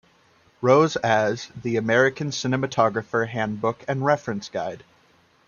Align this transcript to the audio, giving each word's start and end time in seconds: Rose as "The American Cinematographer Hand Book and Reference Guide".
Rose 0.63 0.95
as 0.95 1.49
"The 1.55 1.77
American 1.77 2.31
Cinematographer 2.31 3.27
Hand 3.27 3.61
Book 3.61 3.85
and 3.87 4.03
Reference 4.03 4.49
Guide". 4.49 4.83